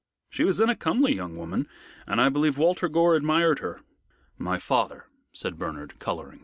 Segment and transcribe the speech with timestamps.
[0.31, 1.67] She was then a comely young woman,
[2.07, 3.81] and I believe Walter Gore admired her."
[4.35, 6.39] "My father," said Bernard, coloring.